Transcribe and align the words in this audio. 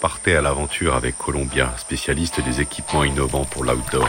Partez 0.00 0.34
à 0.34 0.40
l'aventure 0.40 0.94
avec 0.94 1.18
Columbia, 1.18 1.74
spécialiste 1.76 2.42
des 2.42 2.62
équipements 2.62 3.04
innovants 3.04 3.44
pour 3.44 3.64
l'outdoor. 3.64 4.08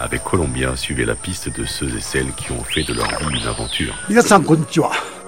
Avec 0.00 0.24
Columbia, 0.24 0.74
suivez 0.76 1.04
la 1.04 1.14
piste 1.14 1.54
de 1.54 1.66
ceux 1.66 1.94
et 1.94 2.00
celles 2.00 2.32
qui 2.32 2.52
ont 2.52 2.64
fait 2.64 2.84
de 2.84 2.94
leur 2.94 3.06
vie 3.06 3.38
une 3.38 3.46
aventure. 3.46 3.94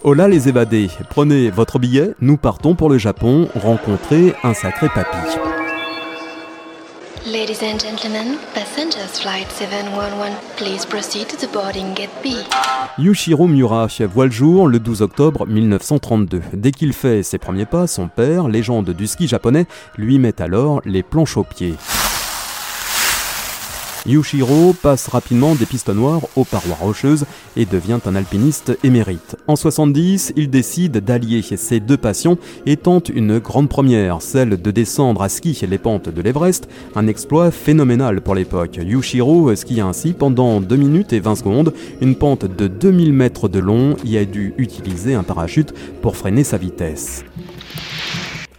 Hola 0.05 0.29
les 0.29 0.49
évadés, 0.49 0.89
prenez 1.11 1.51
votre 1.51 1.79
billet, 1.79 2.15
nous 2.21 2.39
partons 2.39 2.75
pour 2.75 2.89
le 2.89 2.97
Japon 2.97 3.51
rencontrer 3.55 4.35
un 4.45 4.55
sacré 4.55 4.89
papy. 4.89 5.19
Ladies 7.27 7.63
and 7.63 7.79
gentlemen, 7.79 8.39
passengers 8.55 9.19
flight 9.21 9.51
711, 9.51 10.33
please 10.57 10.87
proceed 10.87 11.29
to 11.29 11.37
the 11.37 11.53
boarding 11.53 11.93
gate 11.95 12.11
B. 12.23 12.29
Yushiro 12.97 13.47
Miura 13.47 13.89
voit 14.13 14.27
le 14.27 14.31
jour 14.31 14.69
le 14.69 14.79
12 14.79 15.03
octobre 15.03 15.47
1932. 15.47 16.41
Dès 16.53 16.71
qu'il 16.71 16.93
fait 16.93 17.23
ses 17.23 17.39
premiers 17.39 17.67
pas, 17.67 17.87
son 17.87 18.09
père, 18.09 18.49
légende 18.49 18.91
du 18.91 19.07
ski 19.07 19.27
japonais, 19.27 19.67
lui 19.97 20.19
met 20.19 20.41
alors 20.41 20.81
les 20.85 21.03
planches 21.03 21.37
aux 21.37 21.45
pieds. 21.45 21.75
Yushiro 24.07 24.73
passe 24.73 25.09
rapidement 25.09 25.55
des 25.55 25.67
pistes 25.67 25.89
noires 25.89 26.23
aux 26.37 26.45
parois 26.45 26.77
rocheuses 26.81 27.27
et 27.57 27.67
devient 27.67 27.99
un 28.07 28.15
alpiniste 28.15 28.79
émérite. 28.85 29.37
En 29.47 29.57
70, 29.57 30.33
il 30.37 30.51
décide 30.51 30.99
d'allier 30.99 31.43
ses 31.43 31.81
deux 31.81 31.97
passions 31.97 32.39
et 32.67 32.77
tente 32.77 33.09
une 33.09 33.39
grande 33.39 33.69
première, 33.69 34.23
celle 34.23 34.61
de 34.61 34.71
descendre 34.71 35.23
à 35.23 35.29
ski 35.29 35.59
les 35.69 35.79
pentes 35.79 36.09
de 36.09 36.23
l'Everest, 36.23 36.69
un 36.95 37.07
exploit 37.07 37.51
phénoménal 37.51 38.21
pour 38.21 38.35
l'époque. 38.35 38.79
Yushiro 38.83 39.55
skie 39.55 39.81
ainsi 39.81 40.13
pendant 40.13 40.61
2 40.61 40.77
minutes 40.77 41.13
et 41.13 41.21
20 41.21 41.37
secondes, 41.37 41.73
une 42.01 42.15
pente 42.15 42.45
de 42.45 42.69
2000 42.69 43.13
mètres 43.13 43.49
de 43.49 43.59
long 43.59 43.97
et 44.07 44.19
a 44.19 44.25
dû 44.25 44.55
utiliser 44.59 45.15
un 45.15 45.23
parachute 45.23 45.75
pour 46.03 46.17
freiner 46.17 46.45
sa 46.45 46.57
vitesse. 46.57 47.25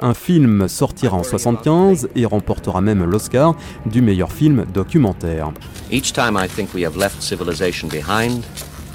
Un 0.02 0.14
film 0.14 0.70
sortira 0.70 1.18
en 1.18 1.24
75 1.24 2.08
et 2.16 2.26
remportera 2.26 2.80
même 2.80 3.04
l'Oscar 3.04 3.56
du 3.86 4.02
meilleur 4.02 4.32
film 4.32 4.66
documentaire. 4.74 5.52
Each 5.92 6.14
time 6.14 6.40
I 6.42 6.48
think 6.48 6.74
we 6.74 6.86
have 6.86 6.98
left 6.98 7.22
civilization 7.22 7.90
behind, 7.90 8.44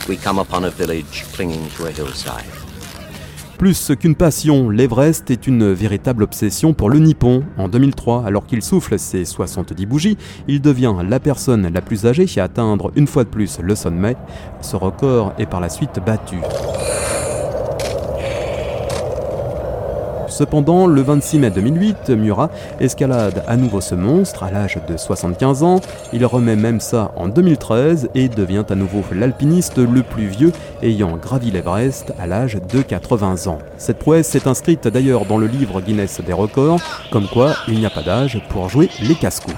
we 0.09 0.17
come 0.17 0.41
upon 0.41 0.65
a 0.65 0.71
village 0.71 1.27
clinging 1.35 1.69
to 1.77 1.85
a 1.85 1.91
hillside. 1.91 2.51
Plus 3.59 3.93
qu'une 4.01 4.15
passion, 4.15 4.71
l'Everest 4.71 5.31
est 5.31 5.47
une 5.47 5.73
véritable 5.73 6.23
obsession 6.23 6.73
pour 6.73 6.89
le 6.89 6.99
Nippon. 6.99 7.45
En 7.59 7.69
2003, 7.69 8.25
alors 8.27 8.47
qu'il 8.47 8.63
souffle 8.63 8.99
ses 8.99 9.27
70 9.27 9.87
bougies, 9.87 10.17
il 10.49 10.63
devient 10.63 10.95
la 11.09 11.21
personne 11.21 11.71
la 11.73 11.81
plus 11.83 12.07
âgée 12.07 12.27
à 12.39 12.45
atteindre 12.45 12.91
une 12.97 13.07
fois 13.07 13.25
de 13.25 13.29
plus 13.29 13.61
le 13.61 13.75
sommet. 13.75 14.17
Ce 14.63 14.75
record 14.75 15.35
est 15.39 15.47
par 15.47 15.61
la 15.61 15.69
suite 15.69 16.01
battu. 16.05 16.39
Cependant, 20.35 20.89
le 20.89 21.01
26 21.01 21.39
mai 21.39 21.51
2008, 21.51 22.11
Murat 22.11 22.51
escalade 22.81 23.45
à 23.47 23.57
nouveau 23.57 23.81
ce 23.81 23.95
monstre 23.95 24.43
à 24.43 24.51
l'âge 24.51 24.81
de 24.89 24.97
75 24.97 25.63
ans. 25.63 25.81
Il 26.13 26.27
remet 26.27 26.57
même 26.57 26.81
ça 26.81 27.13
en 27.15 27.29
2013 27.29 28.09
et 28.17 28.29
devient 28.29 28.65
à 28.69 28.75
nouveau 28.75 29.05
l'alpiniste 29.13 29.79
le 29.79 30.03
plus 30.03 30.27
vieux 30.27 30.51
ayant 30.83 31.17
gravi 31.17 31.53
l'Everest 31.53 32.13
à 32.19 32.27
l'âge 32.27 32.59
de 32.69 32.83
80 32.83 33.47
ans. 33.47 33.59
Cette 33.79 34.01
prouesse 34.01 34.27
s'est 34.27 34.49
inscrite 34.49 34.89
d'ailleurs 34.89 35.25
dans 35.25 35.39
le 35.39 35.47
livre 35.47 35.81
Guinness 35.81 36.21
des 36.21 36.33
records, 36.33 36.81
comme 37.13 37.29
quoi 37.29 37.55
il 37.69 37.79
n'y 37.79 37.87
a 37.87 37.91
pas 37.91 38.03
d'âge 38.03 38.43
pour 38.49 38.69
jouer 38.69 38.91
les 39.03 39.15
casse-coups. 39.15 39.55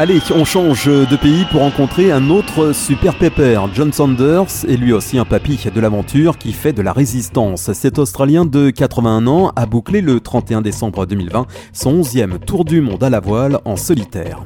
Allez, 0.00 0.20
on 0.32 0.44
change 0.44 0.86
de 0.86 1.16
pays 1.16 1.44
pour 1.50 1.62
rencontrer 1.62 2.12
un 2.12 2.30
autre 2.30 2.72
super 2.72 3.18
pépère. 3.18 3.68
John 3.74 3.92
Sanders 3.92 4.64
est 4.68 4.76
lui 4.76 4.92
aussi 4.92 5.18
un 5.18 5.24
papy 5.24 5.58
de 5.74 5.80
l'aventure 5.80 6.38
qui 6.38 6.52
fait 6.52 6.72
de 6.72 6.82
la 6.82 6.92
résistance. 6.92 7.72
Cet 7.72 7.98
Australien 7.98 8.44
de 8.44 8.70
81 8.70 9.26
ans 9.26 9.50
a 9.56 9.66
bouclé 9.66 10.00
le 10.00 10.20
31 10.20 10.62
décembre 10.62 11.04
2020 11.04 11.46
son 11.72 12.00
11e 12.00 12.38
tour 12.38 12.64
du 12.64 12.80
monde 12.80 13.02
à 13.02 13.10
la 13.10 13.18
voile 13.18 13.58
en 13.64 13.74
solitaire. 13.74 14.44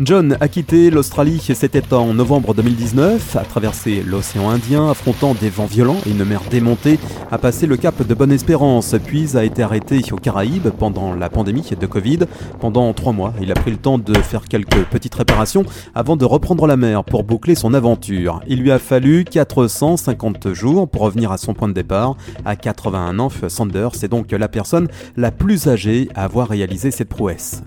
John 0.00 0.36
a 0.40 0.48
quitté 0.48 0.90
l'Australie, 0.90 1.40
c'était 1.40 1.94
en 1.94 2.14
novembre 2.14 2.52
2019, 2.52 3.36
a 3.36 3.44
traversé 3.44 4.02
l'océan 4.02 4.50
Indien, 4.50 4.90
affrontant 4.90 5.34
des 5.34 5.50
vents 5.50 5.66
violents 5.66 5.98
et 6.04 6.10
une 6.10 6.24
mer 6.24 6.42
démontée, 6.50 6.98
a 7.30 7.38
passé 7.38 7.68
le 7.68 7.76
cap 7.76 8.04
de 8.04 8.12
Bonne-Espérance, 8.12 8.96
puis 9.06 9.36
a 9.36 9.44
été 9.44 9.62
arrêté 9.62 10.02
aux 10.10 10.16
Caraïbes 10.16 10.70
pendant 10.70 11.14
la 11.14 11.30
pandémie 11.30 11.70
de 11.78 11.86
Covid. 11.86 12.20
Pendant 12.58 12.92
trois 12.92 13.12
mois, 13.12 13.34
il 13.40 13.52
a 13.52 13.54
pris 13.54 13.70
le 13.70 13.76
temps 13.76 13.98
de 13.98 14.14
faire 14.14 14.46
quelques 14.46 14.84
petites 14.90 15.14
réparations 15.14 15.64
avant 15.94 16.16
de 16.16 16.24
reprendre 16.24 16.66
la 16.66 16.76
mer 16.76 17.04
pour 17.04 17.22
boucler 17.22 17.54
son 17.54 17.72
aventure. 17.72 18.40
Il 18.48 18.62
lui 18.62 18.72
a 18.72 18.80
fallu 18.80 19.24
450 19.24 20.54
jours 20.54 20.88
pour 20.88 21.02
revenir 21.02 21.30
à 21.30 21.38
son 21.38 21.54
point 21.54 21.68
de 21.68 21.72
départ. 21.72 22.16
À 22.44 22.56
81 22.56 23.20
ans, 23.20 23.28
Sanders 23.46 24.02
est 24.02 24.08
donc 24.08 24.32
la 24.32 24.48
personne 24.48 24.88
la 25.16 25.30
plus 25.30 25.68
âgée 25.68 26.08
à 26.16 26.24
avoir 26.24 26.48
réalisé 26.48 26.90
cette 26.90 27.08
prouesse. 27.08 27.62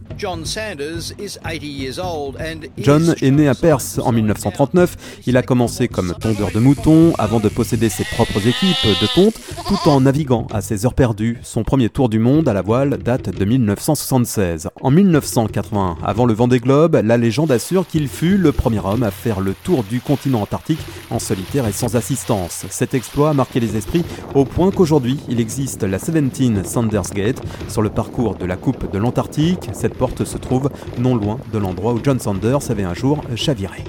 John 2.80 3.16
est 3.22 3.32
né 3.32 3.48
à 3.48 3.54
Perth 3.54 4.00
en 4.04 4.12
1939. 4.12 5.22
Il 5.28 5.38
a 5.38 5.44
commencé 5.44 5.88
comme 5.88 6.14
tondeur 6.20 6.52
de 6.52 6.60
moutons 6.60 7.14
avant 7.20 7.40
de 7.40 7.50
posséder 7.50 7.90
ses 7.90 8.04
propres 8.04 8.48
équipes 8.48 8.86
de 8.86 9.08
ponte 9.14 9.36
tout 9.68 9.90
en 9.90 10.02
naviguant 10.02 10.48
à 10.52 10.62
ses 10.62 10.86
heures 10.86 10.94
perdues. 10.94 11.38
Son 11.44 11.64
premier 11.64 11.90
tour 11.90 12.10
du 12.10 12.20
monde 12.20 12.50
à 12.50 12.54
la 12.54 12.62
voile 12.62 12.98
date 12.98 13.30
de 13.30 13.46
1976. 13.46 14.70
En 14.82 14.90
1980, 14.90 15.98
avant 16.04 16.26
le 16.26 16.34
Vendée 16.34 16.60
Globe, 16.60 17.00
la 17.04 17.18
légende 17.18 17.52
assure 17.52 17.86
qu'il 17.86 18.08
fut 18.08 18.38
le 18.38 18.52
premier 18.52 18.80
homme 18.80 19.04
à 19.04 19.12
faire 19.12 19.40
le 19.40 19.54
tour 19.54 19.84
du 19.84 20.02
continent 20.02 20.42
antarctique 20.42 20.80
en 21.12 21.20
solitaire 21.20 21.68
et 21.68 21.72
sans 21.72 21.96
assistance. 21.96 22.66
Cet 22.70 22.94
exploit 22.94 23.30
a 23.30 23.34
marqué 23.34 23.60
les 23.60 23.76
esprits 23.76 24.04
au 24.34 24.46
point 24.46 24.72
qu'aujourd'hui, 24.72 25.20
il 25.30 25.40
existe 25.40 25.84
la 25.84 25.98
17 25.98 26.66
Sanders 26.66 27.14
Gate 27.14 27.42
sur 27.68 27.82
le 27.82 27.90
parcours 27.90 28.36
de 28.36 28.46
la 28.46 28.56
Coupe 28.56 28.92
de 28.92 28.98
l'Antarctique. 28.98 29.70
Cette 29.74 29.96
se 30.25 30.38
trouve 30.38 30.69
non 30.97 31.16
loin 31.16 31.38
de 31.51 31.57
l'endroit 31.57 31.94
où 31.94 32.00
John 32.03 32.19
Sanders 32.19 32.69
avait 32.69 32.84
un 32.84 32.94
jour 32.94 33.22
chaviré. 33.35 33.84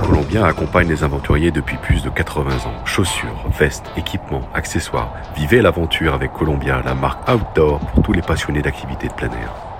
Columbia 0.00 0.46
accompagne 0.46 0.88
les 0.88 1.04
aventuriers 1.04 1.50
depuis 1.50 1.76
plus 1.76 2.02
de 2.02 2.10
80 2.10 2.50
ans. 2.66 2.84
Chaussures, 2.84 3.44
vestes, 3.58 3.86
équipements, 3.96 4.48
accessoires. 4.54 5.12
Vivez 5.36 5.62
l'aventure 5.62 6.14
avec 6.14 6.32
Columbia, 6.32 6.82
la 6.84 6.94
marque 6.94 7.28
outdoor 7.28 7.80
pour 7.80 8.02
tous 8.02 8.12
les 8.12 8.22
passionnés 8.22 8.62
d'activités 8.62 9.08
de 9.08 9.12
plein 9.12 9.30
air. 9.30 9.73